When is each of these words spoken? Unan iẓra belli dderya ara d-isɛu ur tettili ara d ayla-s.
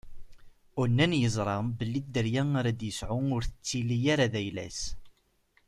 Unan 0.81 1.11
iẓra 1.25 1.57
belli 1.77 2.01
dderya 2.03 2.43
ara 2.59 2.71
d-isɛu 2.79 3.19
ur 3.35 3.43
tettili 3.45 3.99
ara 4.13 4.33
d 4.33 4.35
ayla-s. 4.39 4.79